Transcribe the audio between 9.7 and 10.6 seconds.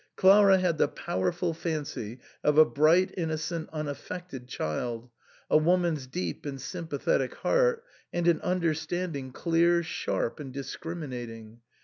sharp, and